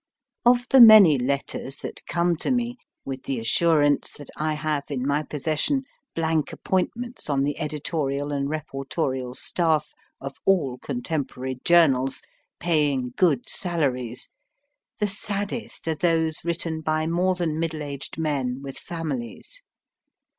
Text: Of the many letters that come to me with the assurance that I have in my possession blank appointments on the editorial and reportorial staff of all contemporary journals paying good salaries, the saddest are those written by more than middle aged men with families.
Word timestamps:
Of 0.47 0.65
the 0.69 0.81
many 0.81 1.19
letters 1.19 1.75
that 1.81 2.03
come 2.07 2.35
to 2.37 2.49
me 2.49 2.75
with 3.05 3.21
the 3.25 3.39
assurance 3.39 4.11
that 4.13 4.31
I 4.35 4.53
have 4.55 4.85
in 4.89 5.05
my 5.07 5.21
possession 5.21 5.83
blank 6.15 6.51
appointments 6.51 7.29
on 7.29 7.43
the 7.43 7.59
editorial 7.59 8.31
and 8.31 8.49
reportorial 8.49 9.35
staff 9.35 9.93
of 10.19 10.37
all 10.43 10.79
contemporary 10.79 11.59
journals 11.63 12.23
paying 12.59 13.13
good 13.15 13.47
salaries, 13.47 14.27
the 14.97 15.05
saddest 15.05 15.87
are 15.87 15.93
those 15.93 16.43
written 16.43 16.81
by 16.81 17.05
more 17.05 17.35
than 17.35 17.59
middle 17.59 17.83
aged 17.83 18.17
men 18.17 18.61
with 18.63 18.77
families. 18.79 19.61